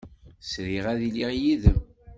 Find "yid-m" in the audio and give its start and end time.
1.41-1.79